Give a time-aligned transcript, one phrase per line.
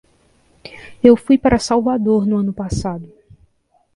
[1.09, 3.07] Eu fui para Salvador no ano passado.